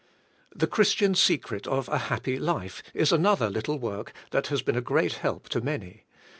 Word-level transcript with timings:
The 0.55 0.65
Christianas 0.65 1.19
Secret 1.19 1.67
of 1.67 1.87
a 1.87 1.99
Happy 2.09 2.39
Life 2.39 2.81
is 2.95 3.11
another 3.11 3.51
lit 3.51 3.65
tle 3.65 3.77
work 3.77 4.13
that 4.31 4.47
has 4.47 4.63
been 4.63 4.75
a 4.75 4.81
great 4.81 5.13
help 5.21 5.47
to 5.49 5.61
many. 5.61 6.07